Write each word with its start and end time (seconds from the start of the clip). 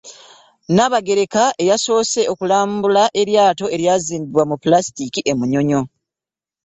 Nnaabagereka 0.69 1.43
eyasoose 1.61 2.21
okulambula 2.31 3.03
eryato 3.21 3.65
eryazimbiddwa 3.75 4.43
mu 4.49 4.55
pulasitiiki 4.61 5.19
e 5.31 5.33
Munyonyo. 5.39 5.81